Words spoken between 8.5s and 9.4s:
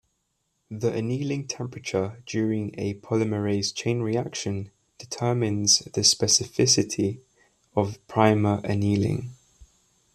annealing.